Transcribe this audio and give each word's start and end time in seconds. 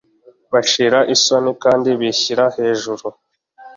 bashira 0.53 0.99
isoni 1.15 1.51
kandi 1.63 1.89
bishyira 1.99 2.45
hejuru 2.57 3.05